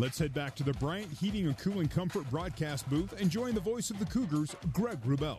[0.00, 3.60] Let's head back to the Bryant Heating and Cooling Comfort broadcast booth and join the
[3.60, 5.38] voice of the Cougars, Greg Wrubell.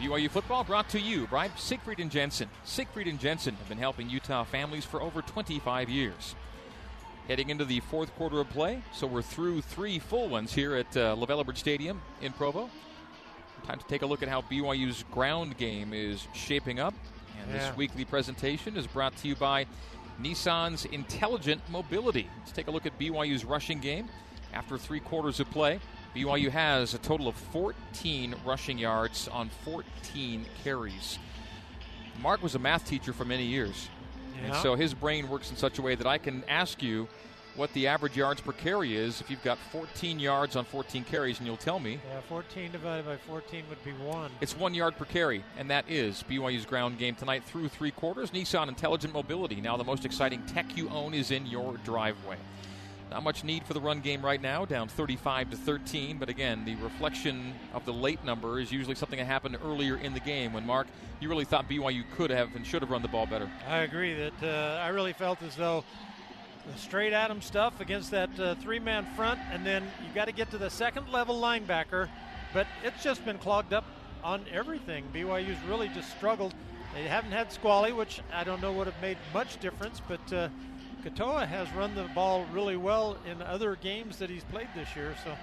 [0.00, 2.48] BYU football brought to you by Siegfried and Jensen.
[2.64, 6.36] Siegfried and Jensen have been helping Utah families for over 25 years.
[7.26, 10.96] Heading into the fourth quarter of play, so we're through three full ones here at
[10.96, 12.70] uh, LaVell Stadium in Provo.
[13.66, 16.94] Time to take a look at how BYU's ground game is shaping up.
[17.40, 17.58] And Yeah.
[17.70, 19.66] this weekly presentation is brought to you by
[20.20, 22.28] Nissan's Intelligent Mobility.
[22.38, 24.08] Let's take a look at BYU's rushing game.
[24.52, 25.80] After three quarters of play,
[26.14, 31.18] BYU has a total of 14 rushing yards on 14 carries.
[32.20, 33.88] Mark was a math teacher for many years.
[34.44, 37.08] And so his brain works in such a way that I can ask you
[37.56, 41.38] what the average yards per carry is if you've got 14 yards on 14 carries,
[41.38, 44.30] and you'll tell me Yeah, 14 divided by 14 would be one.
[44.40, 48.30] it's one yard per carry, and that is BYU's ground game tonight through three quarters.
[48.30, 49.60] Nissan Intelligent Mobility.
[49.60, 52.36] Now, the most exciting tech you own is in your driveway.
[53.10, 56.16] Not much need for the run game right now, down 35 to 13.
[56.16, 60.14] But again, the reflection of the late number is usually something that happened earlier in
[60.14, 60.86] the game when Mark,
[61.20, 63.50] you really thought BYU could have and should have run the ball better.
[63.68, 65.84] I agree that uh, I really felt as though
[66.76, 70.50] straight at stuff against that uh, three man front, and then you got to get
[70.50, 72.08] to the second level linebacker.
[72.52, 73.84] But it's just been clogged up
[74.22, 75.04] on everything.
[75.12, 76.54] BYU's really just struggled.
[76.94, 80.48] They haven't had Squally, which I don't know would have made much difference, but uh,
[81.04, 85.14] Katoa has run the ball really well in other games that he's played this year.
[85.24, 85.34] So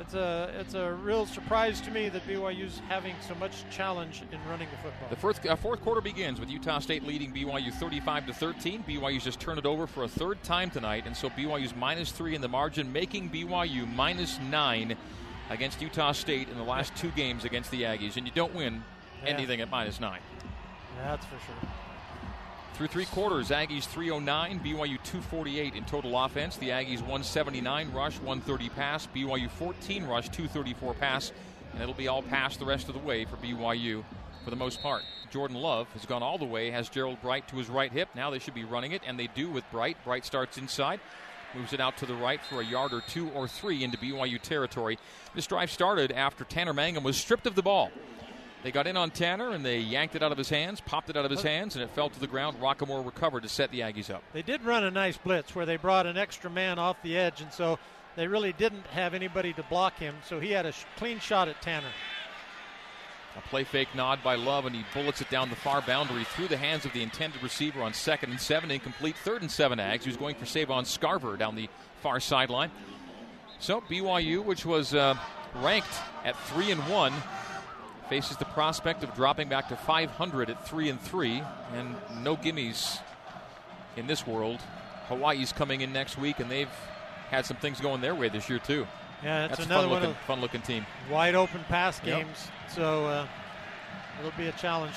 [0.00, 4.38] it's a it's a real surprise to me that BYU's having so much challenge in
[4.48, 5.08] running the football.
[5.10, 8.84] The fourth, uh, fourth quarter begins with Utah State leading BYU 35 to 13.
[8.84, 12.34] BYU's just turned it over for a third time tonight, and so BYU's minus three
[12.34, 14.96] in the margin, making BYU minus nine
[15.50, 18.16] against Utah State in the last two games against the Aggies.
[18.16, 18.82] And you don't win
[19.22, 19.30] Yeah.
[19.30, 20.20] anything at minus nine.
[20.98, 21.70] That's for sure.
[22.78, 26.56] Through three quarters, Aggies 309, BYU 248 in total offense.
[26.58, 29.08] The Aggies 179 rush, 130 pass.
[29.12, 31.32] BYU 14 rush, 234 pass.
[31.72, 34.04] And it'll be all pass the rest of the way for BYU
[34.44, 35.02] for the most part.
[35.32, 38.10] Jordan Love has gone all the way, has Gerald Bright to his right hip.
[38.14, 39.96] Now they should be running it, and they do with Bright.
[40.04, 41.00] Bright starts inside,
[41.56, 44.40] moves it out to the right for a yard or two or three into BYU
[44.40, 45.00] territory.
[45.34, 47.90] This drive started after Tanner Mangum was stripped of the ball.
[48.62, 51.16] They got in on Tanner and they yanked it out of his hands, popped it
[51.16, 52.60] out of his hands, and it fell to the ground.
[52.60, 54.22] Rockamore recovered to set the Aggies up.
[54.32, 57.40] They did run a nice blitz where they brought an extra man off the edge,
[57.40, 57.78] and so
[58.16, 60.16] they really didn't have anybody to block him.
[60.28, 61.86] So he had a sh- clean shot at Tanner.
[63.36, 66.48] A play fake nod by Love, and he bullets it down the far boundary through
[66.48, 69.14] the hands of the intended receiver on second and seven, incomplete.
[69.22, 71.68] Third and seven, Ags, who's going for Savon Scarver down the
[72.02, 72.72] far sideline.
[73.60, 75.16] So BYU, which was uh,
[75.62, 75.86] ranked
[76.24, 77.12] at three and one,
[78.08, 81.42] faces the prospect of dropping back to 500 at three and three,
[81.74, 82.98] and no gimmies
[83.96, 84.60] in this world.
[85.08, 86.68] Hawaii's coming in next week, and they've
[87.30, 88.86] had some things going their way this year too.
[89.22, 90.86] Yeah, it's That's a another fun one looking, of fun looking team.
[91.10, 92.24] wide open pass Yep.
[92.26, 92.48] games.
[92.68, 93.26] So uh,
[94.20, 94.94] it'll be a challenge.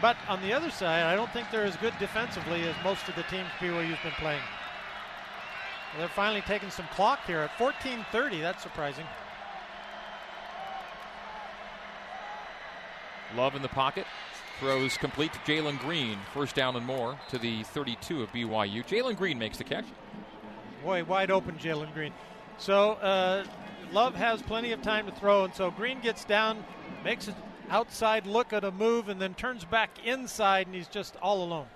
[0.00, 3.16] But on the other side, I don't think they're as good defensively as most of
[3.16, 4.40] the teams BYU's been playing.
[5.98, 8.40] They're finally taking some clock here at 14:30.
[8.40, 9.06] That's surprising.
[13.36, 14.06] Love in the pocket.
[14.60, 16.18] Throws complete to Jalen Green.
[16.34, 18.84] First down and more to the 32 of BYU.
[18.84, 19.84] Jalen Green makes the catch.
[20.82, 22.12] Boy, wide open, Jalen Green.
[22.58, 23.44] So uh,
[23.92, 26.64] Love has plenty of time to throw, and so Green gets down,
[27.04, 27.34] makes an
[27.70, 31.66] outside look at a move, and then turns back inside, and he's just all alone.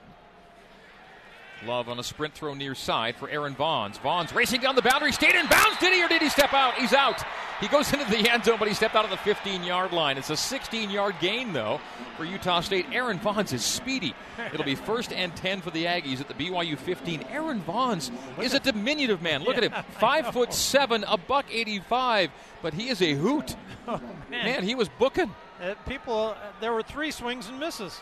[1.64, 3.96] Love on a sprint throw near side for Aaron Vaughns.
[3.98, 5.78] Vaughns racing down the boundary, stayed in bounds.
[5.78, 6.74] Did he or did he step out?
[6.74, 7.22] He's out.
[7.62, 10.18] He goes into the end zone, but he stepped out of the 15 yard line.
[10.18, 11.80] It's a 16 yard gain, though,
[12.16, 12.86] for Utah State.
[12.90, 14.16] Aaron Vaughns is speedy.
[14.52, 17.22] It'll be first and 10 for the Aggies at the BYU 15.
[17.30, 18.10] Aaron Vaughns
[18.42, 19.44] is a diminutive man.
[19.44, 19.72] Look at him.
[20.00, 23.54] Five foot seven, a buck 85, but he is a hoot.
[23.86, 24.44] Oh, man.
[24.44, 25.32] Man, he was booking.
[25.60, 28.00] Uh, people, uh, there were three swings and misses.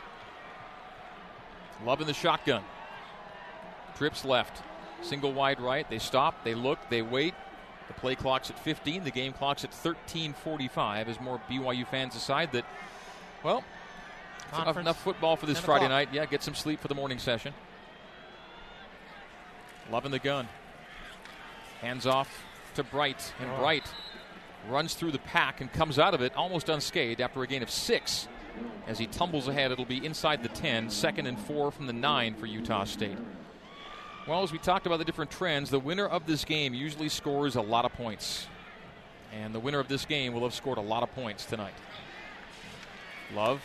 [1.84, 2.62] Loving the shotgun.
[3.99, 4.62] Trips left.
[5.03, 5.88] Single wide right.
[5.91, 6.44] They stop.
[6.44, 6.79] They look.
[6.88, 7.34] They wait.
[7.90, 9.02] The play clock's at 15.
[9.02, 11.08] The game clock's at 13:45.
[11.08, 12.64] As more BYU fans decide that,
[13.42, 13.64] well,
[14.54, 16.08] enough, enough football for this Friday o'clock.
[16.12, 16.14] night.
[16.14, 17.52] Yeah, get some sleep for the morning session.
[19.90, 20.48] Loving the gun.
[21.81, 22.44] Hands off
[22.76, 23.58] to Bright, and Oh.
[23.58, 23.93] Bright
[24.69, 27.70] runs through the pack and comes out of it almost unscathed after a gain of
[27.70, 28.28] six.
[28.86, 32.34] As he tumbles ahead, it'll be inside the 10, second and four from the nine
[32.34, 33.19] for Utah State.
[34.26, 37.56] Well, as we talked about the different trends, the winner of this game usually scores
[37.56, 38.46] a lot of points.
[39.32, 41.75] And the winner of this game will have scored a lot of points tonight.
[43.34, 43.62] Love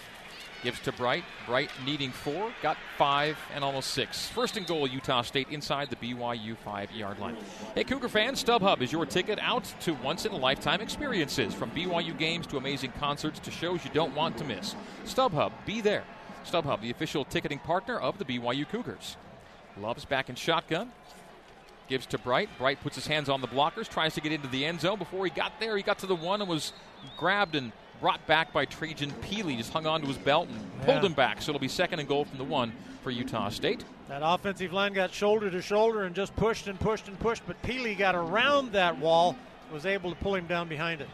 [0.63, 1.23] Gives to Bright.
[1.45, 4.27] Bright needing four, got five and almost six.
[4.29, 7.37] First and goal, Utah State inside the BYU five yard line.
[7.75, 11.69] Hey, Cougar fans, StubHub is your ticket out to once in a lifetime experiences from
[11.71, 14.75] BYU games to amazing concerts to shows you don't want to miss.
[15.05, 16.03] StubHub, be there.
[16.45, 19.17] StubHub, the official ticketing partner of the BYU Cougars.
[19.79, 20.91] Love's back in shotgun.
[21.87, 22.49] Gives to Bright.
[22.57, 24.97] Bright puts his hands on the blockers, tries to get into the end zone.
[24.97, 26.73] Before he got there, he got to the one and was
[27.17, 29.57] grabbed and brought back by Trajan Pili.
[29.57, 30.85] Just hung on to his belt and yeah.
[30.85, 31.41] pulled him back.
[31.41, 32.73] So it'll be second and goal from the one
[33.03, 33.83] for Utah State.
[34.07, 37.61] That offensive line got shoulder to shoulder and just pushed and pushed and pushed, but
[37.61, 39.35] Pili got around that wall,
[39.71, 41.09] was able to pull him down behind it.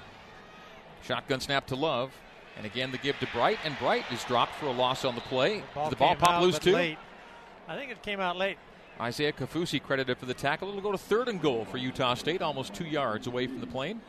[1.04, 2.12] Shotgun snap to Love.
[2.58, 5.22] And again, the give to Bright, and Bright is dropped for a loss on the
[5.22, 5.60] play.
[5.60, 6.74] The ball, the ball pop loose too?
[6.74, 6.98] Late.
[7.68, 8.58] I think it came out late.
[9.00, 10.70] Isaiah Kaufusi credited for the tackle.
[10.70, 13.68] It'll go to third and goal for Utah State, almost two yards away from the
[13.68, 14.02] plane.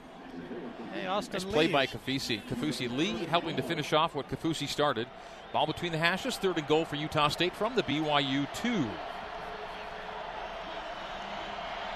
[0.93, 2.43] Hey, Austin nice play by Kaufusi.
[2.47, 5.07] Kaufusi Lee helping to finish off what Kaufusi started.
[5.53, 8.87] Ball between the hashes, third and goal for Utah State from the BYU two.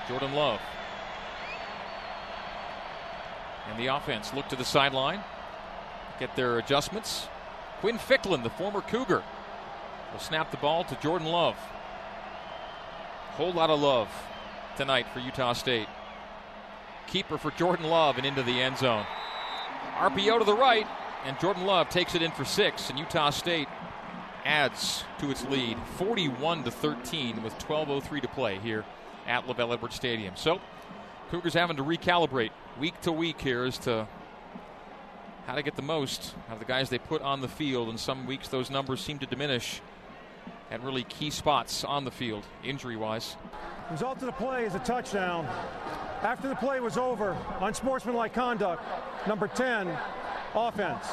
[0.08, 0.60] Jordan Love.
[3.68, 5.20] And the offense look to the sideline,
[6.20, 7.28] get their adjustments.
[7.80, 9.22] Quinn Ficklin, the former Cougar,
[10.16, 11.56] will snap the ball to Jordan Love.
[13.32, 14.08] Whole lot of love
[14.78, 15.88] tonight for Utah State.
[17.06, 19.04] Keeper for Jordan Love and into the end zone.
[19.96, 20.86] RPO to the right,
[21.26, 23.68] and Jordan Love takes it in for six, and Utah State
[24.46, 28.86] adds to its lead 41 to 13 with 12.03 to play here
[29.26, 30.34] at LaVell Edwards Stadium.
[30.34, 30.62] So,
[31.30, 34.08] Cougars having to recalibrate week to week here as to
[35.46, 37.90] how to get the most out of the guys they put on the field.
[37.90, 39.82] And some weeks those numbers seem to diminish
[40.70, 43.36] at really key spots on the field, injury wise.
[43.90, 45.46] Result of the play is a touchdown.
[46.22, 48.82] After the play was over, unsportsmanlike conduct,
[49.28, 49.96] number 10,
[50.54, 51.06] offense.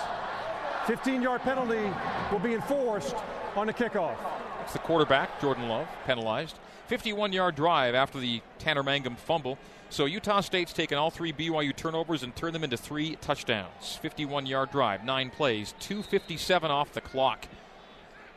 [0.87, 1.89] 15 yard penalty
[2.31, 3.15] will be enforced
[3.55, 4.17] on the kickoff.
[4.63, 6.57] It's the quarterback, Jordan Love, penalized.
[6.87, 9.57] 51 yard drive after the Tanner Mangum fumble.
[9.89, 13.97] So Utah State's taken all three BYU turnovers and turned them into three touchdowns.
[14.01, 17.45] 51 yard drive, nine plays, 257 off the clock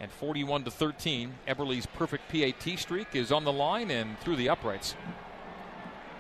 [0.01, 1.35] and 41 to 13.
[1.49, 4.95] Eberle's perfect PAT streak is on the line and through the uprights.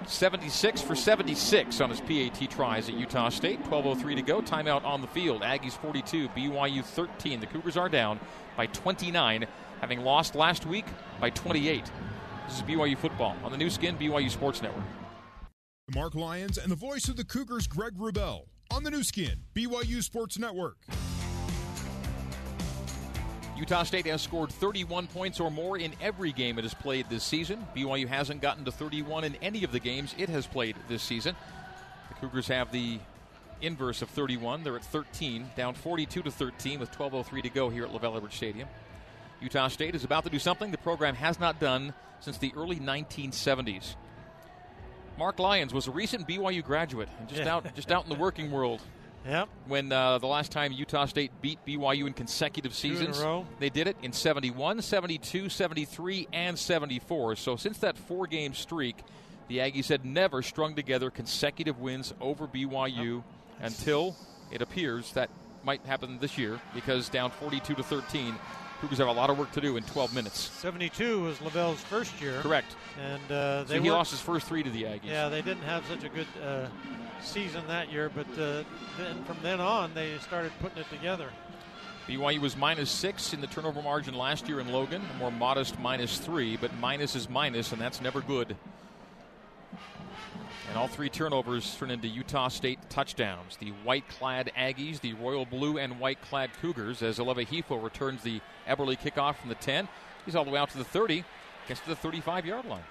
[0.06, 3.62] 76 for 76 on his PAT tries at Utah State.
[3.64, 4.40] 12:03 to go.
[4.40, 5.42] Timeout on the field.
[5.42, 7.40] Aggies 42, BYU 13.
[7.40, 8.20] The Cougars are down
[8.56, 9.46] by 29,
[9.80, 10.86] having lost last week
[11.20, 11.90] by 28.
[12.46, 14.84] This is BYU football on the Nu Skin BYU Sports Network.
[15.94, 20.02] Mark Lyons and the voice of the Cougars, Greg Wrubell, on the Nu Skin BYU
[20.02, 20.76] Sports Network.
[23.56, 27.24] Utah State has scored 31 points or more in every game it has played this
[27.24, 27.66] season.
[27.74, 31.34] BYU hasn't gotten to 31 in any of the games it has played this season.
[32.10, 32.98] The Cougars have the
[33.62, 34.62] inverse of 31.
[34.62, 38.34] They're at 13, down 42 to 13 with 12:03 to go here at LaVell Edwards
[38.34, 38.68] Stadium.
[39.40, 42.76] Utah State is about to do something the program has not done since the early
[42.76, 43.96] 1970s.
[45.18, 47.54] Mark Lyons was a recent BYU graduate and just yeah.
[47.54, 48.82] out just out in the working world
[49.26, 49.48] Yep.
[49.66, 53.88] When uh, the last time Utah State beat BYU in consecutive seasons, in they did
[53.88, 57.36] it in 71, 72, 73, and 74.
[57.36, 58.96] So since that four game streak,
[59.48, 63.24] the Aggies had never strung together consecutive wins over BYU yep.
[63.62, 64.16] until
[64.52, 65.30] it appears that
[65.64, 68.34] might happen this year because down 42 to 13,
[68.80, 70.38] Cougars have a lot of work to do in 12 minutes.
[70.38, 72.40] 72 was LaVell's first year.
[72.40, 72.76] Correct.
[73.02, 75.06] And uh, so he lost his first three to the Aggies.
[75.06, 76.66] Yeah, they didn't have such a good uh,
[77.22, 78.62] season that year, but uh,
[78.98, 81.30] then from then on they started putting it together.
[82.08, 85.78] BYU was minus six in the turnover margin last year in Logan, a more modest
[85.80, 88.56] minus three, but minus is minus, and that's never good.
[90.68, 93.56] And all three turnovers turn into Utah State touchdowns.
[93.56, 98.22] The white clad Aggies, the royal blue and white clad Cougars, as Aleva Hifo returns
[98.22, 99.88] the Eberle kickoff from the 10.
[100.24, 101.24] He's all the way out to the 30,
[101.66, 102.84] gets to the 35 yard line.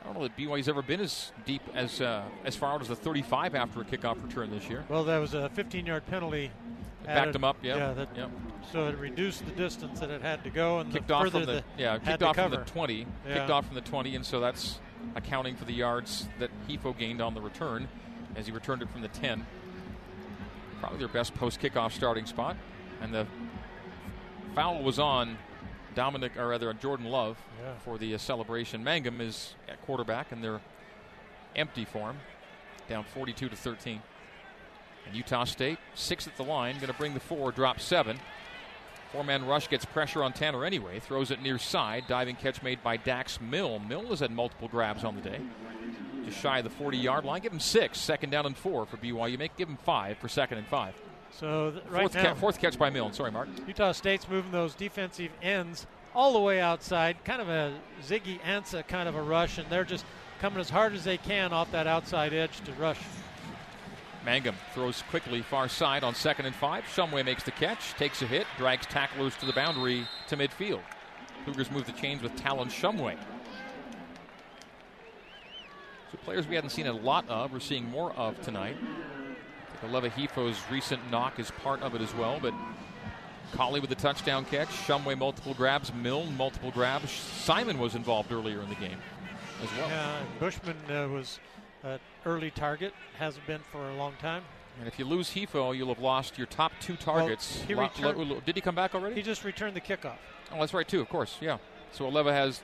[0.00, 2.88] I don't know that BYU's ever been as deep as uh, as far out as
[2.88, 4.84] the 35 after a kickoff return this year.
[4.88, 6.50] Well, that was a 15-yard penalty.
[7.04, 7.76] Backed them up, yeah.
[7.76, 8.30] Yeah, that, yep.
[8.72, 11.40] So it reduced the distance that it had to go, and kicked the off from
[11.40, 13.34] the, the yeah kicked off from the 20, yeah.
[13.34, 14.80] kicked off from the 20, and so that's
[15.14, 17.88] accounting for the yards that Hifo gained on the return
[18.34, 19.46] as he returned it from the 10.
[20.80, 22.56] Probably their best post kickoff starting spot,
[23.00, 23.26] and the
[24.54, 25.38] foul was on
[25.96, 27.72] Dominik, or rather Jordan Love, yeah.
[27.84, 28.84] for the uh, celebration.
[28.84, 30.60] Mangum is at quarterback, and they're
[31.56, 32.18] empty for him,
[32.88, 34.02] down 42 to 13.
[35.06, 38.18] And Utah State, six at the line, going to bring the four, drop seven.
[39.12, 42.04] Four man rush gets pressure on Tanner anyway, throws it near side.
[42.08, 43.86] Diving catch made by Dax Milne.
[43.88, 45.40] Milne has had multiple grabs on the day.
[46.24, 47.40] Just shy of the 40 yard line.
[47.40, 49.38] Give him six, second down and four for BYU.
[49.38, 50.94] Make give him five for second and five.
[51.32, 53.12] So th- right fourth, now, ca- fourth catch by Milne.
[53.12, 53.48] Sorry, Mark.
[53.66, 58.86] Utah State's moving those defensive ends all the way outside, kind of a Ziggy Ansah
[58.88, 60.06] kind of a rush, and they're just
[60.40, 62.98] coming as hard as they can off that outside edge to rush.
[64.24, 66.84] Mangum throws quickly far side on second and five.
[66.84, 70.80] Shumway makes the catch, takes a hit, drags tacklers to the boundary to midfield.
[71.44, 73.16] Cougars move the chains with Talon Shumway.
[76.10, 78.76] So players we hadn't seen a lot of, we're seeing more of tonight.
[79.86, 82.54] I think Aleva Hifo's recent knock is part of it as well, but
[83.52, 87.10] Collie with the touchdown catch, Shumway multiple grabs, Milne multiple grabs.
[87.10, 88.98] Simon was involved earlier in the game
[89.62, 89.88] as well.
[89.88, 91.38] Yeah, Bushman uh, was
[91.84, 94.42] an early target, hasn't been for a long time.
[94.78, 97.62] And if you lose Hifo, you'll have lost your top two targets.
[97.66, 99.14] he Lo- returned- did he come back already?
[99.14, 100.18] He just returned the kickoff.
[100.52, 101.00] Oh, that's right too.
[101.00, 101.58] Of course, yeah.
[101.92, 102.62] So Aleva has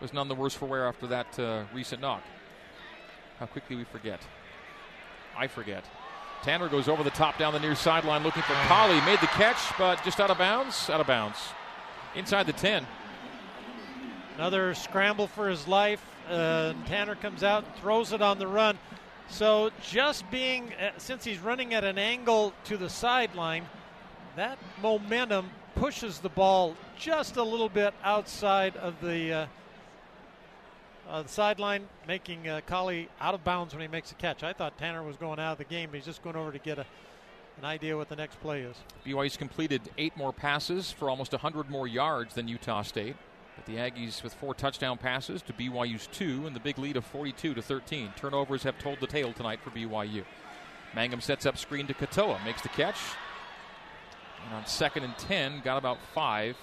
[0.00, 2.22] was none the worse for wear after that uh, recent knock.
[3.38, 4.20] How quickly we forget.
[5.36, 5.84] I forget.
[6.42, 9.00] Tanner goes over the top down the near sideline looking for Collie.
[9.02, 10.88] Made the catch, but just out of bounds.
[10.88, 11.38] Out of bounds.
[12.14, 12.86] Inside the 10.
[14.36, 16.02] Another scramble for his life.
[16.28, 18.78] Uh, Tanner comes out and throws it on the run.
[19.28, 23.66] So just being, uh, since he's running at an angle to the sideline,
[24.36, 29.46] that momentum pushes the ball just a little bit outside of the, uh,
[31.10, 34.42] uh, the sideline, making uh, Collie out of bounds when he makes a catch.
[34.42, 35.90] I thought Tanner was going out of the game.
[35.90, 36.86] But he's just going over to get a,
[37.58, 38.76] an idea what the next play is.
[39.04, 43.16] BYU's completed eight more passes for almost 100 more yards than Utah State.
[43.56, 47.04] But the Aggies with four touchdown passes to BYU's two and the big lead of
[47.04, 48.12] 42 to 13.
[48.16, 50.24] Turnovers have told the tale tonight for BYU.
[50.94, 52.98] Mangum sets up screen to Katoa, makes the catch.
[54.46, 56.56] And on second and 10, got about five,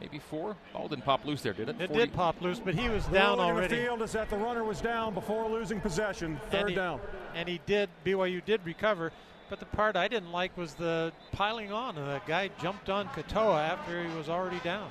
[0.00, 0.56] maybe four.
[0.72, 1.80] Ball didn't pop loose there, did it?
[1.80, 3.76] It 40 did pop loose, but he was down ruling already.
[3.76, 6.32] the field is that the runner was down before losing possession.
[6.42, 7.00] And Third he- down.
[7.34, 9.12] And he did, BYU did recover.
[9.50, 11.96] But the part I didn't like was the piling on.
[11.96, 14.90] And the guy jumped on Katoa after he was already down.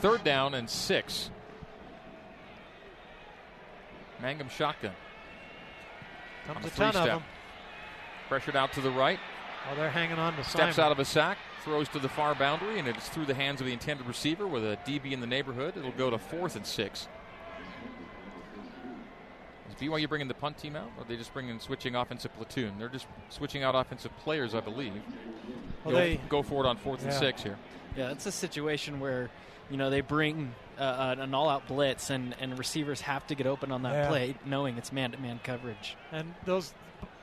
[0.00, 1.30] Third down and six.
[4.20, 4.92] Mangum shotgun.
[6.48, 7.22] On Comes the a ton of them.
[8.28, 9.18] Pressured out to the right.
[9.70, 10.86] Oh, they're hanging on to Steps Simon.
[10.86, 13.66] out of a sack, throws to the far boundary, and it's through the hands of
[13.66, 15.76] the intended receiver with a DB in the neighborhood.
[15.76, 17.08] It'll go to fourth and six.
[19.68, 22.74] Is BYU bringing the punt team out, or are they just bringing switching offensive platoon?
[22.78, 24.92] They're just switching out offensive players, I believe.
[25.84, 27.18] Well, go, they- go for it on fourth and Yeah.
[27.18, 27.58] six here.
[27.96, 29.30] Yeah, it's a situation where
[29.70, 33.70] you know they bring uh, an all-out blitz, and and receivers have to get open
[33.72, 34.08] on that Yeah.
[34.08, 35.96] play, knowing it's man-to-man coverage.
[36.12, 36.74] And those,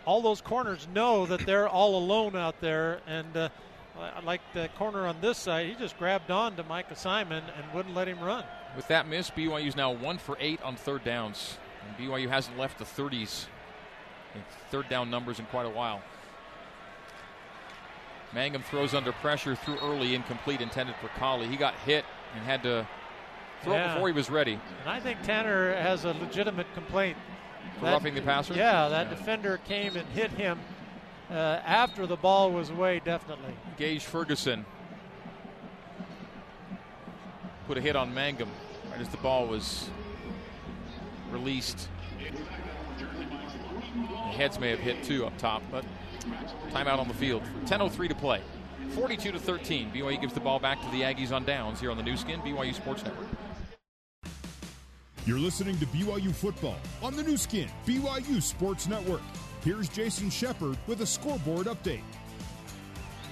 [0.06, 3.02] all those corners know that they're all alone out there.
[3.06, 3.50] And uh,
[4.00, 7.74] I- like the corner on this side, he just grabbed on to Micah Simon and
[7.74, 8.44] wouldn't let him run.
[8.76, 11.58] With that miss, BYU's now one for eight on third downs.
[11.88, 13.48] And BYU hasn't left the 30s
[14.36, 16.02] in third down numbers in quite a while.
[18.34, 21.48] Mangum throws under pressure, through early, incomplete, intended for Collie.
[21.48, 22.06] He got hit
[22.36, 22.88] and had to
[23.62, 23.94] throw Yeah.
[23.94, 24.54] before he was ready.
[24.82, 27.18] And I think Tanner has a legitimate complaint.
[27.76, 28.54] For That- roughing the passer?
[28.54, 29.16] Yeah, that Yeah.
[29.16, 30.60] defender came and hit him
[31.32, 33.54] uh, after the ball was away, definitely.
[33.78, 34.66] Gage Ferguson
[37.68, 38.50] put a hit on Mangum
[38.90, 39.90] right as the ball was
[41.32, 41.88] released.
[43.94, 45.86] The heads may have hit too up top, but
[46.72, 47.44] timeout on the field.
[47.66, 48.42] 10:03 to play.
[48.90, 49.90] 42 to 13.
[49.92, 52.42] BYU gives the ball back to the Aggies on downs here on the Nu Skin
[52.42, 53.28] BYU Sports Network.
[55.26, 59.22] You're listening to BYU football on the Nu Skin, BYU Sports Network.
[59.64, 62.02] Here's Jason Shepard with a scoreboard update.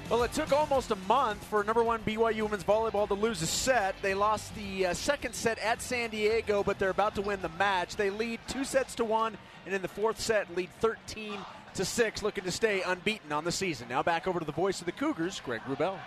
[0.10, 3.48] Well, it took almost a month for number one BYU women's volleyball to lose a
[3.48, 3.96] set.
[4.02, 7.50] They lost the uh, second set at San Diego, but they're about to win the
[7.50, 7.96] match.
[7.96, 11.38] They lead two sets to one, and in the fourth set, lead 13
[11.76, 13.88] to six, looking to stay unbeaten on the season.
[13.88, 15.98] Now back over to the voice of the Cougars, Greg Wrubell.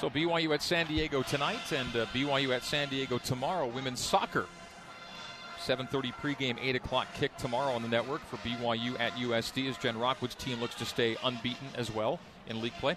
[0.00, 3.66] So BYU at San Diego tonight and uh, BYU at San Diego tomorrow.
[3.66, 4.46] Women's soccer.
[5.70, 9.96] 7:30 pregame, 8 o'clock kick tomorrow on the network for BYU at USD as Jen
[9.96, 12.96] Rockwood's team looks to stay unbeaten as well in league play.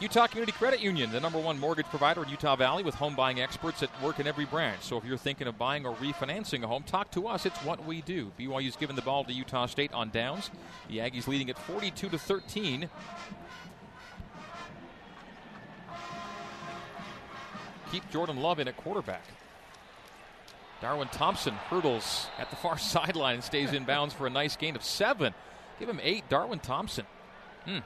[0.00, 3.40] Utah Community Credit Union, the number one mortgage provider in Utah Valley with home buying
[3.40, 4.82] experts at work in every branch.
[4.82, 7.46] So if you're thinking of buying or refinancing a home, talk to us.
[7.46, 8.32] It's what we do.
[8.38, 10.50] BYU's given the ball to Utah State on downs.
[10.90, 12.90] The Aggies leading at 42 to 13.
[17.90, 19.22] Keep Jordan Love in at quarterback.
[20.80, 24.76] Darwin Thompson hurdles at the far sideline and stays in bounds for a nice gain
[24.76, 25.34] of seven.
[25.78, 27.06] Give him eight, Darwin Thompson.
[27.64, 27.78] Hmm.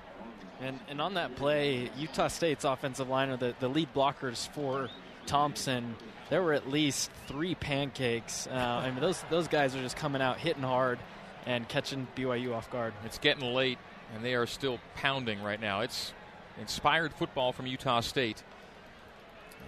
[0.61, 4.89] And and on that play, Utah State's offensive line or the, the lead blockers for
[5.27, 5.97] Thompson,
[6.31, 8.47] there were at least three pancakes.
[8.47, 10.99] Uh, I mean, those those guys are just coming out hitting hard,
[11.47, 12.95] and catching BYU off guard.
[13.05, 13.79] It's getting late,
[14.15, 15.81] and they are still pounding right now.
[15.81, 16.13] It's
[16.61, 18.43] inspired football from Utah State.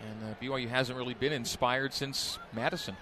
[0.03, 2.97] And uh, BYU hasn't really been inspired since Madison.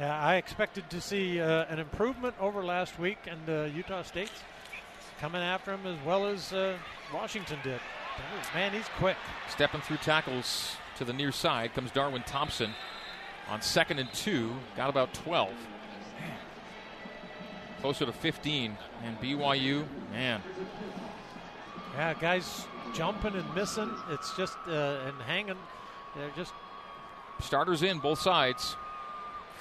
[0.00, 4.32] Yeah, I expected to see uh, an improvement over last week, and uh, Utah State's
[5.20, 6.78] coming after him as well as uh,
[7.12, 7.78] Washington did.
[8.54, 9.18] Man, he's quick.
[9.50, 12.72] Stepping through tackles to the near side comes Darwin Thompson
[13.50, 14.54] on second and two.
[14.74, 15.50] Got about 12.
[17.82, 18.78] Closer to 15.
[19.04, 20.40] And BYU, man.
[21.94, 22.64] Yeah, guys
[22.94, 23.90] jumping and missing.
[24.08, 25.58] It's just, uh, and hanging.
[26.16, 26.54] They're just.
[27.40, 28.76] Starters in both sides.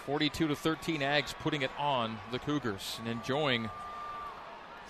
[0.10, 3.70] 42 to 13 Ags putting it on the Cougars and enjoying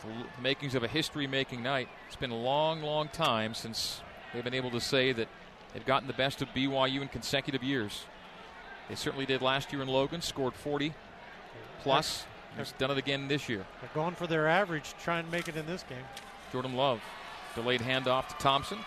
[0.01, 1.89] the makings of a history making night.
[2.07, 3.99] It's been a long, long time since
[4.33, 5.27] they've been able to say that
[5.73, 8.05] they've gotten the best of BYU in consecutive years.
[8.87, 10.93] They certainly did last year in Logan, scored 40
[11.81, 12.23] plus.
[12.55, 13.65] They've done it again this year.
[13.81, 16.05] They're going for their average, trying to make it in this game.
[16.53, 17.01] Jordan Love,
[17.55, 18.79] delayed handoff to Thompson.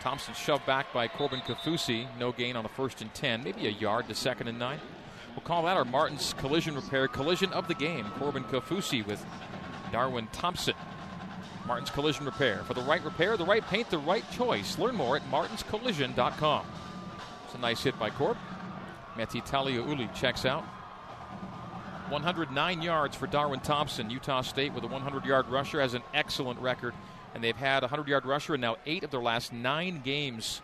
[0.00, 2.06] Thompson shoved back by Corbin Kaufusi.
[2.18, 4.80] No gain on a first and 10, maybe a yard to second and nine.
[5.38, 8.04] We'll call that our Martin's collision repair collision of the game.
[8.18, 9.24] Corbin Kaufusi with
[9.92, 10.74] Darwin Thompson.
[11.64, 12.64] Martin's Collision Repair.
[12.64, 14.76] For the right repair, the right paint, the right choice.
[14.80, 16.66] Learn more at martinscollision.com.
[17.44, 18.36] It's a nice hit by Corb.
[19.16, 20.64] Meti Taliauli checks out.
[22.08, 24.10] 109 yards for Darwin Thompson.
[24.10, 26.94] Utah State with a 100 yard rusher has an excellent record.
[27.32, 30.62] And they've had a 100 yard rusher in now eight of their last nine games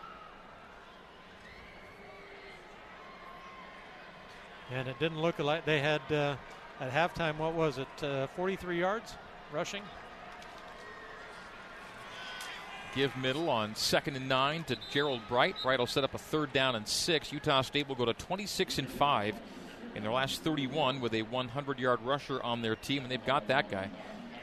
[4.71, 6.37] And it didn't look like they had uh,
[6.81, 9.15] at halftime, what was it, uh, 43 yards
[9.53, 9.83] rushing?
[12.95, 15.57] Give middle on second and nine to Gerald Bright.
[15.63, 17.33] Bright will set up a third down and six.
[17.33, 19.35] Utah State will go to 26 and five
[19.95, 23.49] in their last 31 with a 100 yard rusher on their team, and they've got
[23.49, 23.91] that guy.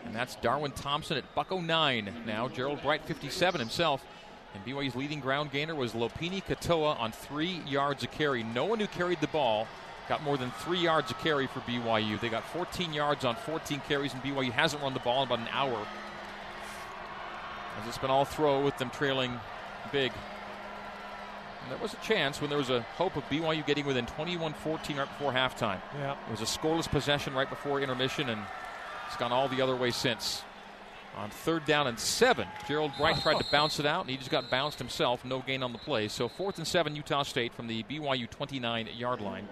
[0.06, 2.48] And that's Darwin Thompson at Bucko 9 now.
[2.50, 4.06] Gerald Bright 57 himself.
[4.54, 8.44] And BYU's leading ground gainer was Lopini Katoa on three yards of carry.
[8.44, 9.66] No one who carried the ball
[10.11, 12.19] got more than three yards of carry for BYU.
[12.19, 15.39] They got 14 yards on 14 carries, and BYU hasn't run the ball in about
[15.39, 15.87] an hour.
[17.79, 19.39] As it's been all throw with them trailing
[19.93, 20.11] big.
[21.61, 24.51] And there was a chance when there was a hope of BYU getting within 21
[24.51, 25.79] 14 right before halftime.
[25.97, 26.17] Yeah.
[26.27, 28.41] It was a scoreless possession right before intermission, and
[29.07, 30.43] it's gone all the other way since.
[31.15, 34.29] On third down and seven, Gerald Bright tried to bounce it out, and he just
[34.29, 35.24] got bounced himself.
[35.24, 36.09] No gain on the play.
[36.09, 39.47] So fourth and seven, Utah State from the BYU 29 yard line.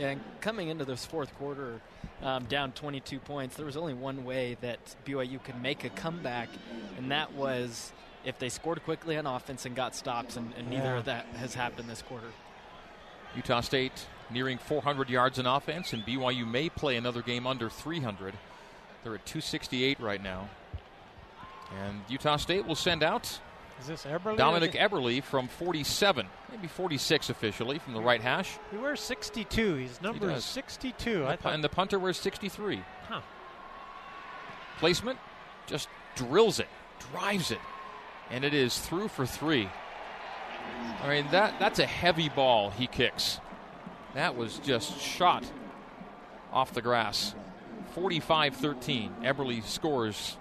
[0.00, 1.78] And coming into this fourth quarter,
[2.22, 6.48] um, down 22 points, there was only one way that BYU could make a comeback,
[6.96, 7.92] and that was
[8.24, 10.98] if they scored quickly on offense and got stops, and, and neither Yeah.
[10.98, 12.28] of that has happened this quarter.
[13.36, 18.34] Utah State nearing 400 yards in offense, and BYU may play another game under 300.
[19.04, 20.48] They're at 268 right now.
[21.84, 23.38] And Utah State will send out
[23.80, 24.36] Is this Eberle?
[24.36, 28.58] Dominik Eberle from 47, maybe 46 officially from the right hash.
[28.70, 29.76] He wears 62.
[29.76, 30.44] He's number does.
[30.44, 31.24] 62.
[31.26, 32.82] I The and the punter wears 63.
[33.08, 33.20] huh.
[34.78, 35.18] Placement
[35.66, 36.68] just drills it,
[37.12, 37.60] drives it,
[38.30, 39.68] and it is through for three.
[41.02, 43.40] I mean that that's a heavy ball he kicks.
[44.14, 45.44] That was just shot
[46.52, 47.34] off the grass.
[47.94, 49.22] 45-13.
[49.22, 50.36] Eberle scores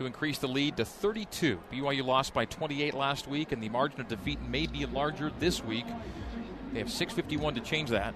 [0.00, 1.60] to increase the lead to 32.
[1.70, 5.62] BYU lost by 28 last week, and the margin of defeat may be larger this
[5.62, 5.84] week.
[6.72, 8.14] They have 6:51 to change that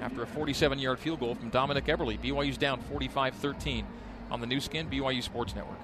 [0.00, 2.18] after a 47-yard field goal from Dominik Eberle.
[2.18, 3.84] BYU's down 45-13
[4.30, 5.78] on the Nu Skin BYU Sports Network.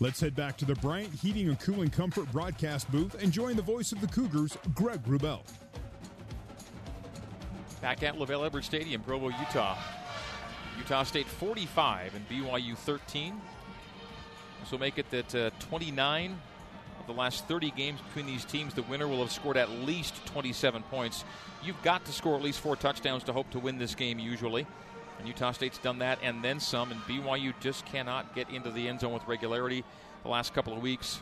[0.00, 3.62] Let's head back to the Bryant Heating and Cooling Comfort broadcast booth and join the
[3.62, 5.42] voice of the Cougars, Greg Wrubell.
[7.80, 9.78] Back at LaVell Edwards Stadium, Provo, Utah.
[10.80, 13.38] Utah State 45 and BYU 13.
[14.60, 16.40] This will make it that uh, 29
[16.98, 20.24] of the last 30 games between these teams, the winner will have scored at least
[20.24, 21.22] 27 points.
[21.62, 24.66] You've got to score at least four touchdowns to hope to win this game, usually.
[25.18, 28.88] And Utah State's done that and then some, and BYU just cannot get into the
[28.88, 29.84] end zone with regularity
[30.22, 31.20] the last couple of weeks.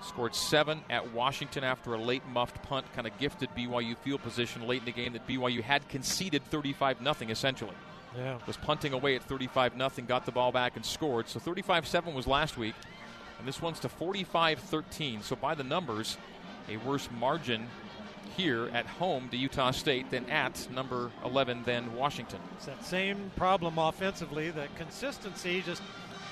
[0.00, 4.64] Scored seven at Washington after a late muffed punt, kind of gifted BYU field position
[4.68, 7.74] late in the game that BYU had conceded 35 0 essentially.
[8.16, 8.38] Yeah.
[8.46, 11.28] Was punting away at 35 nothing, got the ball back and scored.
[11.28, 12.74] So 35 7 was last week,
[13.38, 15.22] and this one's to 45 13.
[15.22, 16.16] So by the numbers,
[16.68, 17.66] a worse margin
[18.36, 22.38] here at home to Utah State than at number 11 than Washington.
[22.56, 24.50] It's that same problem offensively.
[24.50, 25.82] The consistency just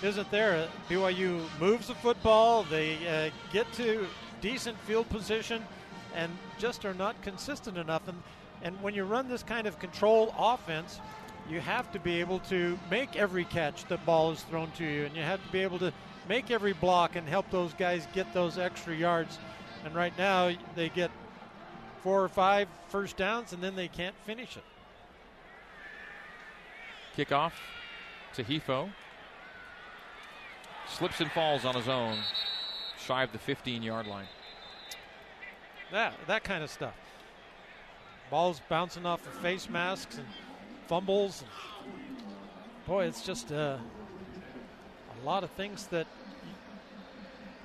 [0.02, 0.68] isn't there.
[0.88, 2.64] BYU moves the football.
[2.64, 4.06] They uh, get to
[4.40, 5.62] decent field position,
[6.14, 8.06] and just are not consistent enough.
[8.08, 8.22] And,
[8.62, 11.00] and when you run this kind of control offense,
[11.48, 15.04] you have to be able to make every catch that ball is thrown to you,
[15.04, 15.92] and you have to be able to
[16.28, 19.38] make every block and help those guys get those extra yards.
[19.84, 21.10] And right now, they get
[22.02, 24.64] four or five first downs, and then they can't finish it.
[27.16, 27.52] Kickoff
[28.34, 28.90] to Hifo.
[30.88, 32.18] Slips and falls on his own,
[32.98, 34.26] shy of the 15 yard line.
[35.92, 36.94] That, that kind of stuff.
[38.30, 40.26] Balls bouncing off of face masks and
[40.86, 41.44] fumbles.
[42.86, 43.78] Boy, it's just uh,
[45.22, 46.06] a lot of things that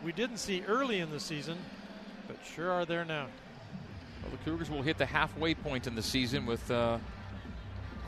[0.03, 1.58] we didn't see early in the season,
[2.27, 3.27] but sure are there now.
[4.23, 6.97] Well, the Cougars will hit the halfway point in the season with uh,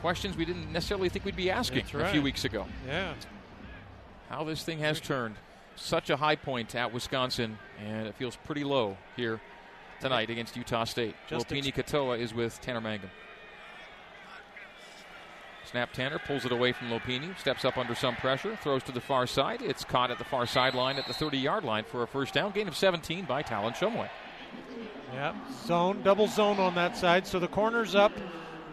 [0.00, 2.06] questions we didn't necessarily think we'd be asking right.
[2.06, 2.66] a few weeks ago.
[2.86, 3.14] Yeah.
[4.28, 5.36] How this thing has turned.
[5.76, 9.40] Such a high point at Wisconsin, and it feels pretty low here
[10.00, 11.14] tonight against Utah State.
[11.28, 13.10] Just Lopini ex- Katoa is with Tanner Mangum.
[15.72, 19.00] Snap Tanner pulls it away from Lopini, steps up under some pressure, throws to the
[19.00, 19.62] far side.
[19.62, 22.52] It's caught at the far sideline at the 30 yard line for a first down.
[22.52, 24.10] Gain of 17 by Talon Shumway.
[25.14, 27.26] Yeah, zone, double zone on that side.
[27.26, 28.12] So the corner's up,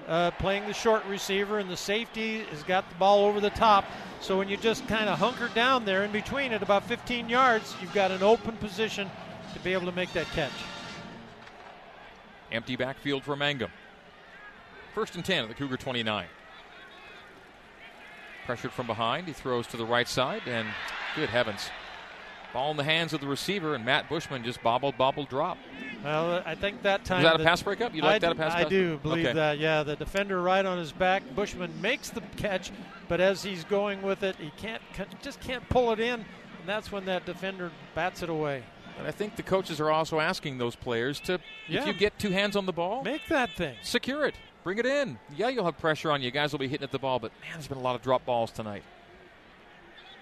[0.10, 3.86] uh, playing the short receiver, and the safety has got the ball over the top.
[4.20, 7.78] So when you just kind of hunker down there in between at about 15 yards,
[7.82, 9.10] you've got an open position
[9.54, 10.52] to be able to make that catch.
[12.52, 13.72] Empty backfield for Mangum.
[14.94, 16.26] First and 10 at the Cougar 29.
[18.50, 19.28] Pressured from behind.
[19.28, 20.68] He throws to the right side, and
[21.16, 21.70] good heavens.
[22.52, 25.60] Ball in the hands of the receiver, and Matt Bushman just bobbled, bobbled, drop.
[26.04, 27.22] Well, I think that time.
[27.22, 27.94] Was that a pass breakup?
[27.94, 28.60] You like I, that a pass breakup?
[28.62, 29.34] I pass do believe Okay.
[29.36, 29.60] that.
[29.60, 31.22] Yeah, the defender right on his back.
[31.36, 32.72] Bushman makes the catch,
[33.08, 34.82] but as he's going with it, he can't
[35.22, 36.26] just can't pull it in, and
[36.66, 38.64] that's when that defender bats it away.
[38.98, 41.82] And I think the coaches are also asking those players to, Yeah.
[41.82, 43.78] if you get two hands on the ball, Make that thing.
[43.84, 44.34] secure it.
[44.64, 45.18] Bring it in.
[45.36, 46.32] Yeah, you'll have pressure on you.
[46.32, 48.26] Guys will be hitting at the ball, but man, there's been a lot of drop
[48.26, 48.84] balls tonight.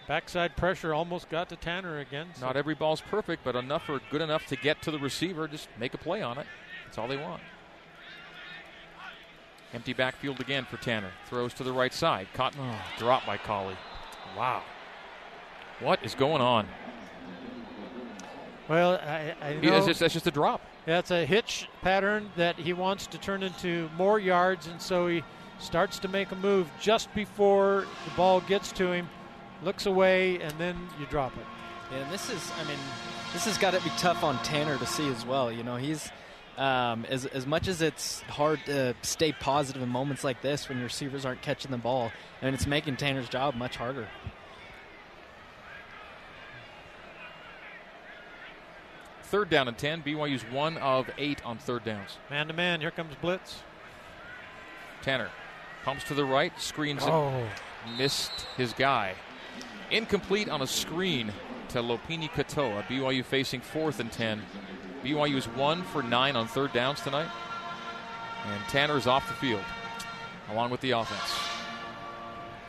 [0.07, 2.27] Backside pressure almost got to Tanner again.
[2.35, 5.47] so- Not every ball's perfect, but enough or good enough to get to the receiver.
[5.47, 6.45] Just make a play on it.
[6.85, 7.41] That's all they want.
[9.73, 11.11] Empty backfield again for Tanner.
[11.29, 12.27] Throws to the right side.
[12.33, 12.55] Caught.
[12.57, 13.75] Oh, dropped by Collie.
[14.37, 14.63] Wow.
[15.81, 16.67] What is going on?
[18.69, 20.61] Well, I, I know That's just, that's just a drop.
[20.87, 25.23] That's a hitch pattern that he wants to turn into more yards, and so he
[25.59, 29.09] starts to make a move just before the ball gets to him,
[29.63, 31.45] looks away, and then you drop it.
[31.91, 32.77] Yeah, and this is, I mean,
[33.33, 35.51] this has got to be tough on Tanner to see as well.
[35.51, 36.09] You know, he's
[36.57, 40.77] um, as as much as it's hard to stay positive in moments like this when
[40.77, 44.07] your receivers aren't catching the ball, I and it's making Tanner's job much harder.
[49.27, 50.03] Third down and 10.
[50.03, 52.17] BYU's one of eight on third downs.
[52.29, 53.61] Man to man, here comes blitz.
[55.01, 55.29] Tanner
[55.83, 57.09] pumps to the right, screens it.
[57.09, 57.45] Oh,
[57.97, 59.15] missed his guy.
[59.91, 61.33] Incomplete on a screen
[61.69, 62.83] to Lopini Katoa.
[62.83, 64.41] BYU facing fourth and 10.
[65.03, 67.29] BYU is one for nine on third downs tonight.
[68.45, 69.63] And Tanner is off the field
[70.51, 71.37] along with the offense.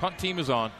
[0.00, 0.72] Punt team is on.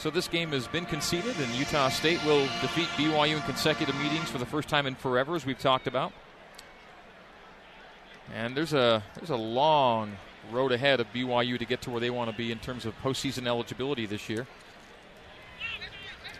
[0.00, 4.30] So this game has been conceded, and Utah State will defeat BYU in consecutive meetings
[4.30, 6.14] for the first time in forever, as we've talked about.
[8.34, 10.16] And there's a there's a long
[10.50, 12.98] road ahead of BYU to get to where they want to be in terms of
[13.02, 14.46] postseason eligibility this year.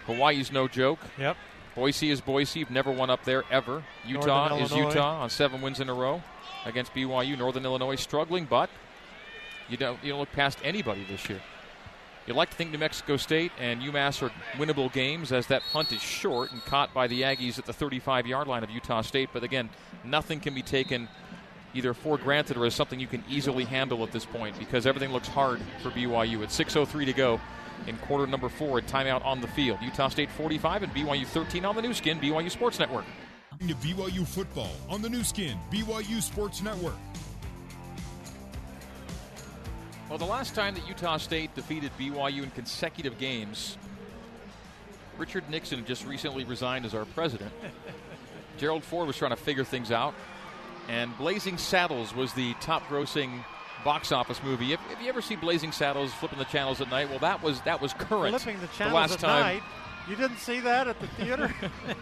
[0.06, 1.00] Hawaii's no joke.
[1.18, 1.36] yep.
[1.74, 2.60] Boise is Boise.
[2.60, 3.84] You've never won up there ever.
[4.06, 4.74] Utah is.
[4.74, 6.22] Utah on seven wins in a row
[6.64, 7.36] against BYU.
[7.36, 8.70] Northern Illinois struggling, but
[9.68, 11.42] you don't you don't look past anybody this year.
[12.26, 15.90] You like to think New Mexico State and UMass are winnable games as that punt
[15.90, 19.30] is short and caught by the Aggies at the 35 yard line of Utah State.
[19.32, 19.70] But again,
[20.04, 21.08] nothing can be taken
[21.74, 25.12] either for granted or as something you can easily handle at this point because everything
[25.12, 26.42] looks hard for BYU.
[26.42, 27.40] At 6.03 to go
[27.86, 29.78] in quarter number four, a timeout on the field.
[29.80, 33.04] Utah State 45 and BYU 13 on the Nu Skin, BYU Sports Network.
[33.66, 36.94] To BYU football on the Nu Skin, BYU Sports Network.
[40.10, 43.78] Well, the last time that Utah State defeated BYU in consecutive games,
[45.16, 47.52] Richard Nixon just recently resigned as our president.
[48.58, 50.14] Gerald Ford was trying to figure things out,
[50.88, 53.44] and Blazing Saddles was the top grossing
[53.84, 54.72] box office movie.
[54.72, 57.60] If, if you ever see Blazing Saddles flipping the channels at night, well, that was
[57.60, 58.36] that was current.
[58.36, 59.42] Flipping the channels last at time.
[59.42, 59.62] night.
[60.08, 61.54] You didn't see that at the theater?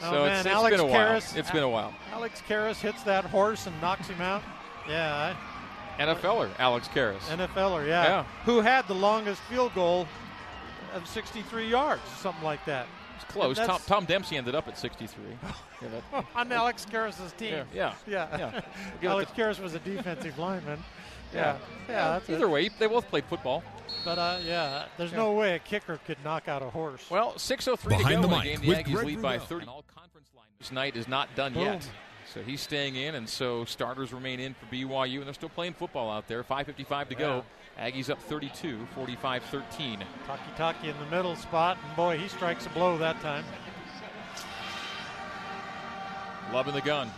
[0.00, 1.20] So oh, it's, man, it's Alex been a while.
[1.20, 1.94] Karras, It's been a while.
[2.12, 4.42] Alex Karras hits that horse and knocks him out.
[4.88, 5.36] Yeah,
[5.98, 7.20] NFLer Alex Karras.
[7.20, 8.04] NFLer, yeah.
[8.04, 8.24] Yeah.
[8.44, 10.06] Who had the longest field goal
[10.94, 12.86] of 63 yards, something like that.
[13.16, 13.56] It's close.
[13.56, 15.24] Tom, Tom, Dempsey ended up at 63.
[15.82, 17.64] yeah, On Alex Karras's team.
[17.74, 17.94] Yeah.
[18.06, 18.26] Yeah.
[18.38, 18.60] yeah.
[19.00, 19.10] yeah.
[19.10, 20.82] Alex Karras was a defensive lineman.
[21.32, 21.56] Yeah.
[21.88, 22.20] Yeah.
[22.28, 23.62] yeah either way, they both played football.
[24.04, 27.04] But uh, yeah, there's no way a kicker could knock out a horse.
[27.10, 28.60] Well, 6:03 to go in the game.
[28.60, 29.66] The Aggies Greg lead by 30.
[29.66, 31.62] All conference line this night is not done Boom.
[31.62, 31.90] yet.
[32.32, 35.74] So he's staying in, and so starters remain in for BYU, and they're still playing
[35.74, 36.42] football out there.
[36.42, 37.18] 5:55 to yeah.
[37.18, 37.44] go.
[37.78, 40.04] Aggies up 32, 45 13.
[40.26, 43.44] Takitaki in the middle spot, and boy, he strikes a blow that time.
[46.54, 47.10] Loving the gun.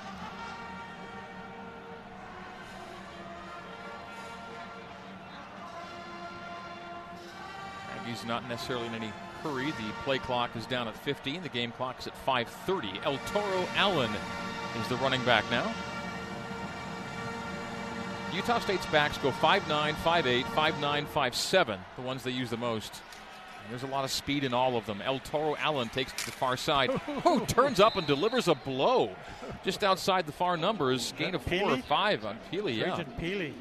[7.96, 9.12] Aggies not necessarily in any
[9.44, 9.66] hurry.
[9.66, 11.44] The play clock is down at 15.
[11.44, 13.00] The game clock is at 5:30.
[13.04, 14.10] El Toro Allen
[14.80, 15.72] is the running back now.
[18.32, 23.00] Utah State's backs go 5'9, 5'8, 5'9, 5'7, the ones they use the most.
[23.62, 25.00] And there's a lot of speed in all of them.
[25.02, 26.90] El Toro Allen takes to the far side.
[27.22, 29.10] Who turns up and delivers a blow
[29.64, 31.14] just outside the far numbers.
[31.16, 32.76] Gain of four or five on Pili.
[32.76, 33.02] Yeah.
[33.18, 33.54] Pili.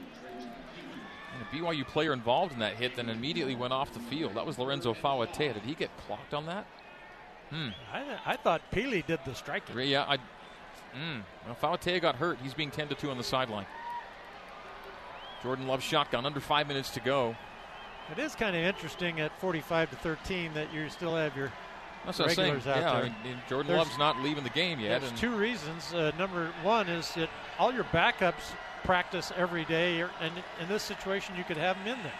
[1.34, 4.34] And a BYU player involved in that hit then immediately went off the field.
[4.34, 5.54] That was Lorenzo Fauatea.
[5.54, 6.66] Did he get clocked on that?
[7.50, 7.70] Hmm.
[7.94, 9.80] I, I thought Pili did the striking.
[9.80, 10.18] Yeah, I.
[10.96, 12.38] Mm, well, Fauatea got hurt.
[12.42, 13.66] He's being tended to 2 on the sideline.
[15.42, 17.36] Jordan Love shotgun, under five minutes to go.
[18.12, 21.52] It is kind of interesting at 45 to 13 that you still have your
[22.06, 23.04] That's regulars out yeah, there.
[23.04, 25.02] I mean, Jordan there's, Love's not leaving the game yet.
[25.02, 25.94] There's two reasons.
[25.94, 28.54] Uh, number one is that all your backups
[28.84, 32.12] practice every day, and in this situation, you could have them in there.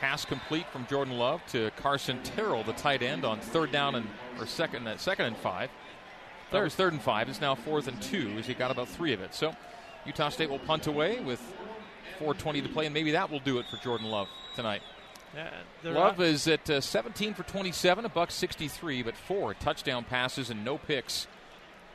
[0.00, 4.06] Pass complete from Jordan Love to Carson Terrell, the tight end, on third down and
[4.38, 5.68] or second, uh, second and five.
[6.52, 7.28] Was third and five.
[7.28, 9.34] It's now fourth and two as he got about three of it.
[9.34, 9.54] So
[10.06, 11.40] Utah State will punt away with
[12.18, 14.82] 4.20 to play, and maybe that will do it for Jordan Love tonight.
[15.34, 15.50] Yeah,
[15.84, 20.64] Love is at uh, 17 for 27, a buck 63, but four touchdown passes and
[20.64, 21.28] no picks.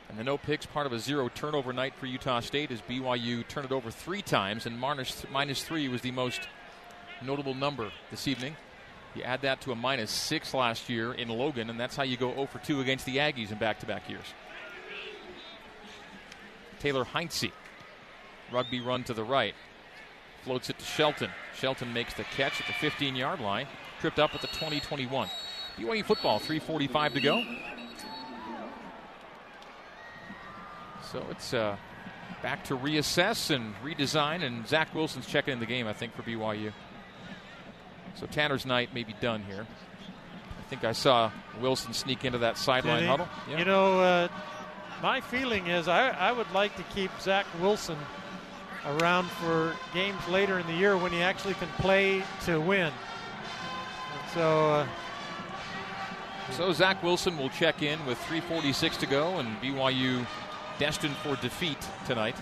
[0.08, 3.46] And the no picks part of a zero turnover night for Utah State as BYU
[3.48, 6.40] turned it over three times, and minus, minus three was the most
[7.22, 8.56] notable number this evening.
[9.14, 12.16] You add that to a minus six last year in Logan, and that's how you
[12.16, 14.26] go 0 for 2 against the Aggies in back to back years.
[16.80, 17.46] Taylor Heinze.
[18.52, 19.54] Rugby run to the right.
[20.44, 21.30] Floats it to Shelton.
[21.56, 23.66] Shelton makes the catch at the 15 yard line.
[24.00, 25.28] Tripped up at the 2021.
[25.78, 27.42] BYU football, 3.45 to go.
[31.10, 31.76] So it's uh,
[32.42, 36.22] back to reassess and redesign, and Zach Wilson's checking in the game, I think, for
[36.22, 36.72] BYU.
[38.16, 39.66] So Tanner's night may be done here.
[40.58, 43.28] I think I saw Wilson sneak into that sideline huddle.
[43.48, 43.58] Yeah.
[43.58, 44.28] You know, uh,
[45.02, 47.98] my feeling is I, I would like to keep Zach Wilson
[48.86, 52.92] around for games later in the year when he actually can play to win.
[52.92, 54.72] And so.
[54.72, 54.86] Uh,
[56.52, 60.24] so Zach Wilson will check in with 3:46 to go, and BYU
[60.78, 62.36] destined for defeat tonight.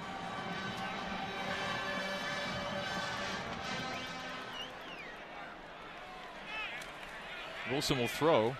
[7.70, 8.56] Wilson will throw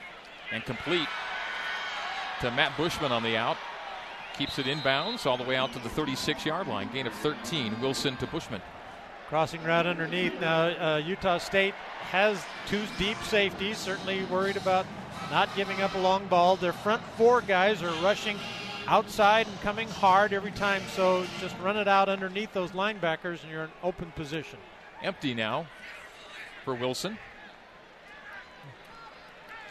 [0.52, 1.08] and complete
[2.40, 3.56] to Matt Bushman on the out.
[4.36, 6.90] Keeps it inbounds all the way out to the 36 yard line.
[6.92, 7.80] Gain of 13.
[7.80, 8.60] Wilson to Bushman.
[9.28, 10.38] Crossing route underneath.
[10.40, 11.74] Now, uh, Utah State
[12.10, 14.86] has two deep safeties, certainly worried about
[15.30, 16.56] not giving up a long ball.
[16.56, 18.36] Their front four guys are rushing
[18.86, 23.50] outside and coming hard every time, so just run it out underneath those linebackers and
[23.50, 24.58] you're in open position.
[25.02, 25.66] Empty now
[26.64, 27.18] for Wilson.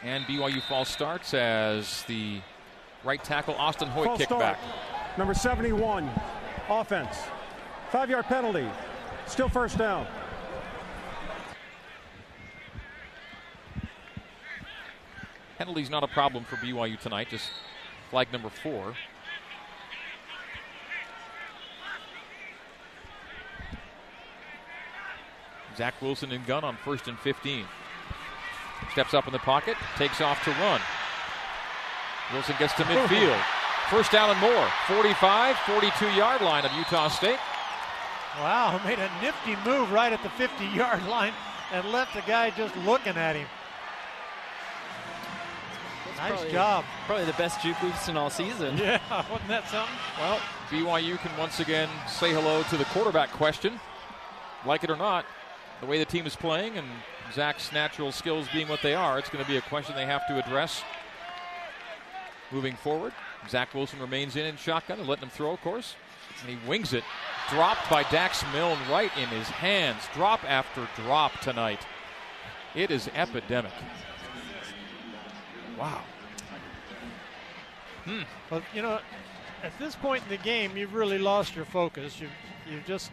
[0.04, 2.42] And BYU false starts as the
[3.04, 4.42] right tackle Austin Hoyt false kicked start.
[4.42, 4.60] back.
[5.18, 6.10] Number 71,
[6.70, 7.18] offense.
[7.90, 8.68] Five yard penalty.
[9.28, 10.06] Still first down.
[15.58, 17.50] Penalty's not a problem for BYU tonight, just
[18.10, 18.96] flag number four.
[25.78, 27.66] Zach Wilson and gun on first and 15.
[28.94, 30.80] Steps up in the pocket, takes off to run.
[32.32, 33.42] Wilson gets to midfield.
[33.90, 34.68] First down and more.
[34.86, 37.40] 45, 42 yard line of Utah State.
[38.38, 41.34] Wow, made a nifty move right at the 50 yard line
[41.72, 43.48] and left the guy just looking at him.
[46.06, 46.86] That's nice probably, job.
[47.08, 48.78] Probably the best juke we've seen all season.
[48.78, 49.00] Yeah,
[49.32, 49.96] wasn't that something?
[50.20, 53.80] Well, BYU can once again say hello to the quarterback question.
[54.68, 55.26] Like it or not,
[55.82, 56.88] the way the team is playing and
[57.34, 60.28] Zach's natural skills being what they are, it's going to be a question they have
[60.28, 60.84] to address
[62.52, 63.14] moving forward.
[63.50, 65.96] Zach Wilson remains in in shotgun and letting him throw, of course.
[66.42, 67.04] And he wings it.
[67.50, 70.02] Dropped by Dax Milne right in his hands.
[70.14, 71.82] Drop after drop tonight.
[72.76, 73.74] It is epidemic.
[75.78, 76.02] Wow.
[78.06, 78.22] Hmm.
[78.50, 79.00] Well, you know,
[79.64, 82.20] at this point in the game, you've really lost your focus.
[82.20, 82.32] You've,
[82.70, 83.12] you've just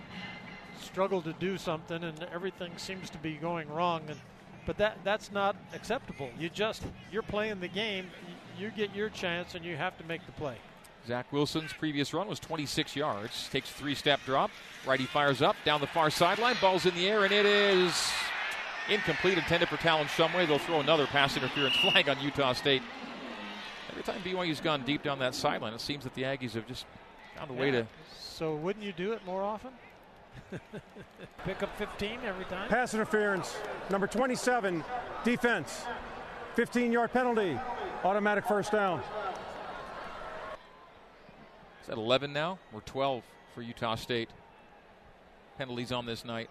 [0.81, 4.03] struggled to do something, and everything seems to be going wrong.
[4.09, 4.19] And
[4.67, 6.31] but that that's not acceptable.
[6.39, 8.07] You just you're playing the game.
[8.59, 10.57] You get your chance, and you have to make the play.
[11.07, 13.49] Zach Wilson's previous run was 26 yards.
[13.51, 14.51] Takes a three-step drop.
[14.87, 16.57] Righty fires up down the far sideline.
[16.61, 18.13] Ball's in the air, and it is
[18.89, 19.39] incomplete.
[19.39, 20.47] Intended for Talon Shumway.
[20.47, 22.83] They'll throw another pass interference flag on Utah State.
[23.91, 26.85] Every time BYU's gone deep down that sideline, it seems that the Aggies have just
[27.37, 27.61] found a yeah.
[27.61, 27.87] way to.
[28.19, 29.71] So wouldn't you do it more often?
[31.45, 32.69] Pick up 15 every time.
[32.69, 33.57] Pass interference.
[33.91, 34.85] Number 27,
[35.25, 35.85] defense.
[36.55, 37.59] 15 yard penalty.
[38.05, 39.01] Automatic first down.
[41.83, 42.59] Is that 11 now?
[42.73, 43.23] Or 12
[43.55, 44.31] for Utah State?
[45.59, 46.49] Penalties on this night.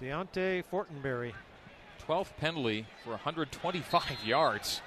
[0.00, 1.32] Deontay Fortenberry.
[2.06, 4.80] 12th penalty for 125 yards.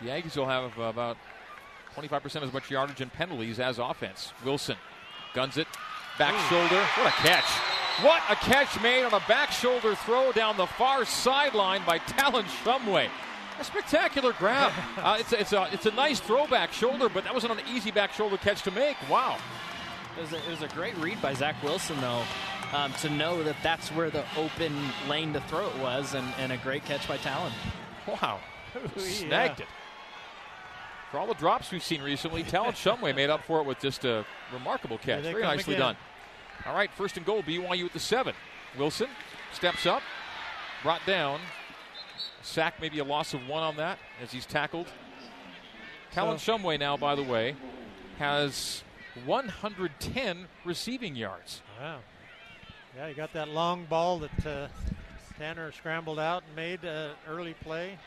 [0.00, 1.16] The Aggies will have about
[1.94, 4.32] 25% as much yardage and penalties as offense.
[4.44, 4.76] Wilson
[5.34, 5.66] guns it,
[6.18, 6.48] back Ooh.
[6.48, 6.82] shoulder.
[6.96, 7.44] What a catch!
[8.00, 12.46] What a catch made on a back shoulder throw down the far sideline by Talon
[12.64, 13.08] Shumway.
[13.60, 14.72] A spectacular grab.
[14.96, 17.90] uh, it's, a, it's, a, it's a nice throwback shoulder, but that wasn't an easy
[17.90, 18.96] back shoulder catch to make.
[19.10, 19.36] Wow.
[20.16, 22.22] It was a, it was a great read by Zach Wilson, though,
[22.72, 24.74] um, to know that that's where the open
[25.06, 27.52] lane to throw it was, and, and a great catch by Talon.
[28.06, 28.40] Wow.
[28.96, 29.66] Snagged yeah.
[29.66, 29.68] it
[31.12, 34.04] for all the drops we've seen recently, Talon Shumway made up for it with just
[34.04, 35.22] a remarkable catch.
[35.22, 35.88] Very nicely again.
[35.88, 35.96] done.
[36.66, 38.34] All right, first and goal, BYU at the seven.
[38.78, 39.08] Wilson
[39.52, 40.02] steps up,
[40.82, 41.38] brought down.
[42.40, 44.86] Sack, maybe a loss of one on that as he's tackled.
[46.12, 47.56] Talon so, Shumway now, by the way,
[48.18, 48.82] has
[49.26, 51.60] 110 receiving yards.
[51.78, 51.98] Wow.
[52.96, 54.68] Yeah, you got that long ball that uh,
[55.38, 57.98] Tanner scrambled out and made an early play.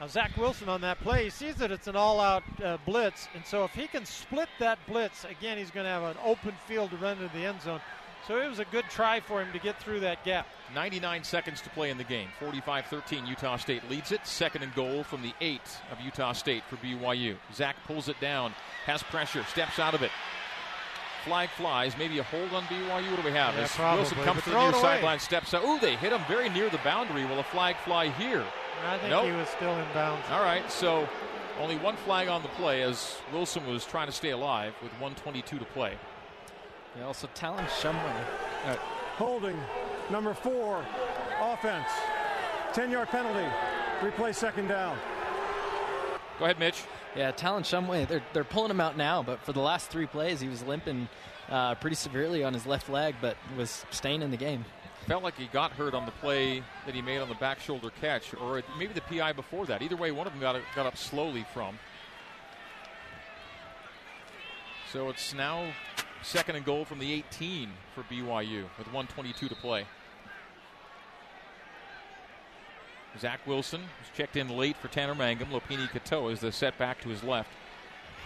[0.00, 3.28] Now, Zach Wilson on that play, he sees that it's an all out uh, blitz,
[3.34, 6.54] and so if he can split that blitz, again, he's going to have an open
[6.66, 7.80] field to run into the end zone.
[8.26, 10.46] So it was a good try for him to get through that gap.
[10.74, 12.28] 99 seconds to play in the game.
[12.38, 14.26] 45 13, Utah State leads it.
[14.26, 17.36] Second and goal from the eight of Utah State for BYU.
[17.54, 18.52] Zach pulls it down,
[18.84, 20.10] has pressure, steps out of it.
[21.24, 23.10] Flag flies, maybe a hold on BYU.
[23.10, 23.54] What do we have?
[23.54, 25.64] Yeah, probably, Wilson comes to the near sideline, steps out.
[25.64, 27.24] Ooh, they hit him very near the boundary.
[27.24, 28.44] Will a flag fly here?
[28.86, 29.26] I think nope.
[29.26, 30.24] he was still in bounds.
[30.30, 31.08] All right, so
[31.60, 35.58] only one flag on the play as Wilson was trying to stay alive with 122
[35.58, 35.94] to play.
[36.96, 38.24] Yeah, also Talon Shumway.
[38.66, 38.74] Uh,
[39.16, 39.56] holding
[40.10, 40.84] number four,
[41.40, 41.88] offense.
[42.72, 43.46] 10 yard penalty.
[44.00, 44.96] Replay second down.
[46.38, 46.82] Go ahead, Mitch.
[47.16, 50.40] Yeah, Talon Shumway, they're, they're pulling him out now, but for the last three plays,
[50.40, 51.08] he was limping
[51.48, 54.64] uh, pretty severely on his left leg, but was staying in the game
[55.08, 57.90] felt like he got hurt on the play that he made on the back shoulder
[57.98, 59.80] catch, or maybe the PI before that.
[59.80, 61.78] Either way, one of them got, got up slowly from.
[64.92, 65.64] So it's now
[66.22, 69.86] second and goal from the 18 for BYU with 122 to play.
[73.18, 75.48] Zach Wilson was checked in late for Tanner Mangum.
[75.48, 77.48] Lopini Katoa is the setback to his left.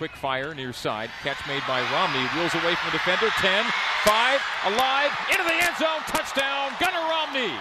[0.03, 1.11] Quick fire near side.
[1.23, 2.27] Catch made by Romney.
[2.35, 3.29] Wheels away from the defender.
[3.39, 3.65] 10,
[4.03, 4.41] 5,
[4.75, 6.01] alive, into the end zone.
[6.09, 7.55] Touchdown, Gunnar Romney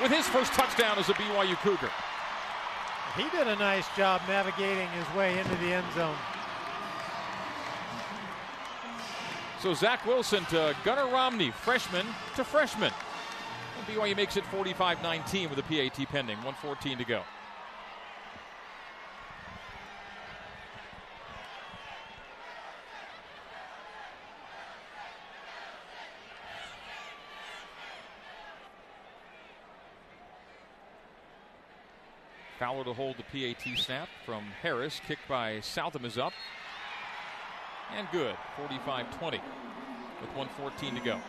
[0.00, 1.90] with his first touchdown as a BYU Cougar.
[3.18, 6.16] He did a nice job navigating his way into the end zone.
[9.60, 12.94] So Zach Wilson to Gunnar Romney, freshman to freshman.
[13.76, 17.24] And BYU makes it 45 19 with a PAT pending, 114 to go.
[32.88, 33.22] To hold the
[33.54, 35.00] PAT snap from Harris.
[35.06, 36.32] Kick by Southam is up.
[37.96, 38.34] And good.
[38.56, 39.40] 45 20
[40.20, 41.20] with 114 to go.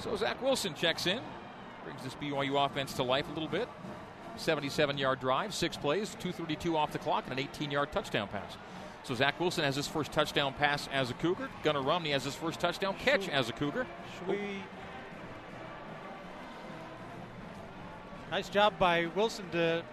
[0.00, 1.20] So Zach Wilson checks in.
[1.84, 3.68] Brings this BYU offense to life a little bit.
[4.36, 8.56] 77 yard drive, six plays, 232 off the clock, and an 18 yard touchdown pass.
[9.04, 11.48] So Zach Wilson has his first touchdown pass as a Cougar.
[11.62, 13.86] Gunnar Romney has his first touchdown catch as a Cougar.
[14.18, 14.62] Should we
[18.30, 19.84] Nice job by Wilson to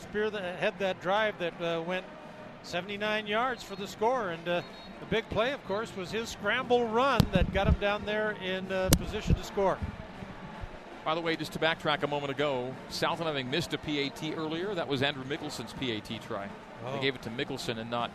[0.00, 2.04] spear the, head that drive that uh, went
[2.62, 4.30] 79 yards for the score.
[4.30, 4.62] And uh,
[5.00, 8.70] the big play, of course, was his scramble run that got him down there in
[8.70, 9.78] uh, position to score.
[11.04, 14.74] By the way, just to backtrack a moment ago, Southam having missed a PAT earlier,
[14.74, 16.46] that was Andrew Mickelson's PAT try.
[16.84, 16.92] Oh.
[16.94, 18.10] They gave it to Mickelson and not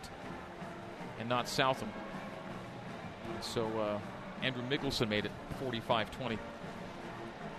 [1.18, 1.88] and not Southam.
[3.40, 3.98] So uh,
[4.44, 6.38] Andrew Mickelson made it 45 20.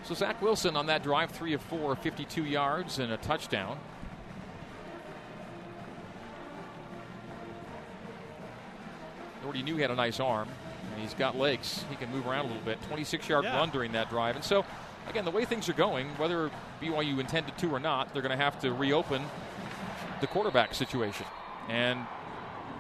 [0.05, 3.77] So Zach Wilson on that drive, 3 of 4, 52 yards and a touchdown.
[9.43, 10.49] already knew he had a nice arm,
[10.91, 11.85] and he's got legs.
[11.89, 12.81] He can move around a little bit.
[12.87, 13.55] 26 yard Yeah.
[13.57, 14.35] run during that drive.
[14.35, 14.65] And so,
[15.07, 16.49] again, the way things are going, whether
[16.81, 19.23] BYU intended to or not, they're going to have to reopen
[20.19, 21.27] the quarterback situation.
[21.69, 22.05] And,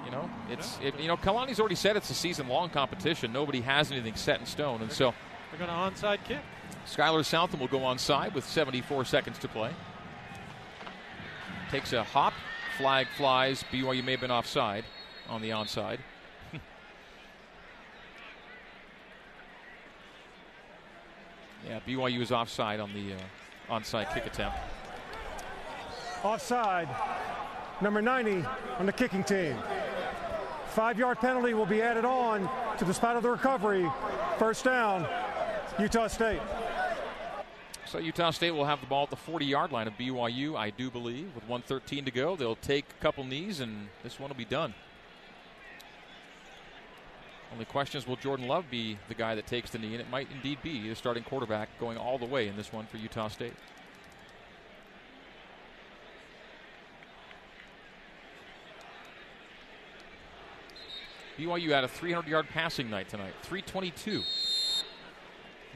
[0.05, 3.31] you know, it's, it, you know, Kalani's already said it's a season long competition.
[3.31, 4.81] Nobody has anything set in stone.
[4.81, 5.13] And so,
[5.51, 6.39] They're going to onside kick.
[6.85, 9.71] Skyler Southam will go on side with 74 seconds to play.
[11.71, 12.33] Takes a hop,
[12.77, 13.63] flag flies.
[13.71, 14.85] BYU may have been offside
[15.27, 15.97] on the onside.
[21.67, 23.17] yeah, BYU is offside on the uh,
[23.69, 24.57] onside kick attempt.
[26.23, 26.87] Offside,
[27.81, 28.45] number 90
[28.77, 29.57] on the kicking team.
[30.69, 33.89] Five yard penalty will be added on to the spot of the recovery.
[34.37, 35.07] First down,
[35.79, 36.41] Utah State.
[37.85, 40.71] So Utah State will have the ball at the 40 yard line of BYU, I
[40.71, 41.33] do believe.
[41.35, 44.73] With 113 to go, they'll take a couple knees, and this one will be done.
[47.53, 49.93] Only question is will Jordan Love be the guy that takes the knee?
[49.93, 52.87] And it might indeed be the starting quarterback going all the way in this one
[52.87, 53.53] for Utah State.
[61.37, 64.23] BYU had a 300 yard passing night tonight, 322.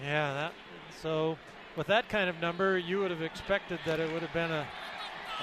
[0.02, 0.54] Yeah, that.
[1.02, 1.38] So,
[1.76, 4.68] with that kind of number, you would have expected that it would have been a,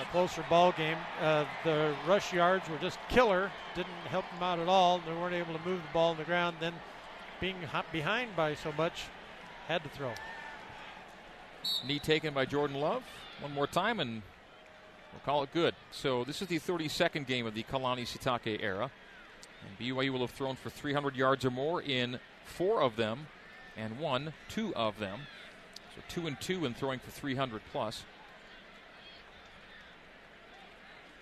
[0.00, 0.98] a closer ball game.
[1.20, 3.50] Uh, the rush yards were just killer.
[3.74, 5.00] Didn't help them out at all.
[5.06, 6.56] They weren't able to move the ball on the ground.
[6.60, 6.74] Then,
[7.40, 7.56] being
[7.92, 9.04] behind by so much,
[9.68, 10.12] had to throw.
[11.86, 13.02] Knee taken by Jordan Love.
[13.40, 14.22] One more time, and
[15.12, 15.74] we'll call it good.
[15.90, 18.90] So this is the 32nd game of the Kalani Sitake era.
[19.66, 23.26] And BYU will have thrown for 300 yards or more in four of them,
[23.76, 25.20] and won two of them.
[25.96, 28.04] So two and two and throwing for 300 plus.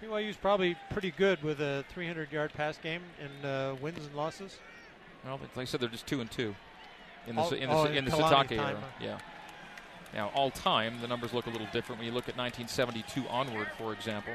[0.02, 4.58] BYU's probably pretty good with a 300-yard pass game in uh, wins and losses.
[5.24, 6.54] Well, like I said, they're just two and two
[7.26, 8.76] in the All- in the, oh, in the time, era.
[8.80, 8.86] huh?
[9.00, 9.18] Yeah.
[10.12, 13.68] Now, all time, the numbers look a little different when you look at 1972 onward,
[13.78, 14.34] for example,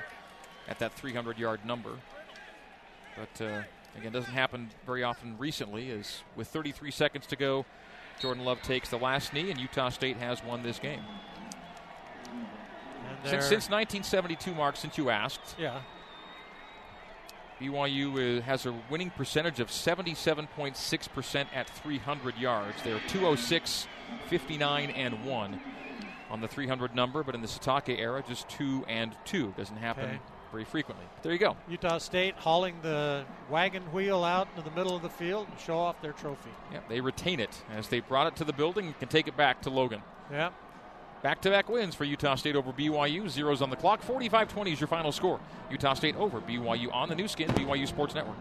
[0.67, 1.91] at that 300-yard number.
[3.15, 3.61] But uh,
[3.97, 5.91] again, doesn't happen very often recently.
[5.91, 7.65] As with 33 seconds to go,
[8.19, 11.01] Jordan Love takes the last knee, and Utah State has won this game.
[13.23, 15.81] Since, since 1972, Mark, since you asked, yeah,
[17.59, 22.81] BYU uh, has a winning percentage of 77.6% at 300 yards.
[22.83, 23.87] They're 206,
[24.27, 25.61] 59, and 1
[26.29, 29.53] on the 300 number, but in the Sitake era, just 2 and 2.
[29.57, 30.19] Doesn't happen Okay.
[30.51, 31.05] Very frequently.
[31.15, 31.55] But there you go.
[31.69, 35.77] Utah State hauling the wagon wheel out into the middle of the field and show
[35.77, 36.49] off their trophy.
[36.71, 39.37] Yeah, they retain it as they brought it to the building and can take it
[39.37, 40.01] back to Logan.
[40.31, 40.49] Yeah.
[41.21, 43.29] Back to back wins for Utah State over BYU.
[43.29, 44.01] Zeros on the clock.
[44.01, 45.39] 45 20 is your final score.
[45.69, 48.37] Utah State over BYU on the Nu Skin, BYU Sports Network.